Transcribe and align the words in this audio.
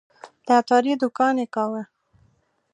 د 0.45 0.47
عطاري 0.59 0.93
دوکان 1.01 1.35
یې 1.41 1.47
کاوه. 1.55 1.81